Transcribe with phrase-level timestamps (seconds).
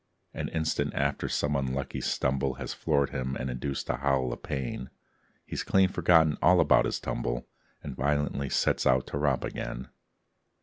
[0.33, 4.89] An instant after some unlucky stumble Has floored him and induced a howl of pain,
[5.45, 7.45] He's clean forgotten all about his tumble
[7.83, 9.89] And violently sets out to romp again.